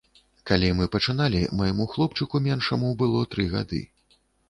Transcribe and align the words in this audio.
Калі 0.51 0.71
мы 0.79 0.87
пачыналі, 0.95 1.43
майму 1.61 1.89
хлопчыку 1.93 2.43
меншаму 2.49 2.93
было 3.03 3.25
тры 3.37 3.51
гады. 3.57 3.87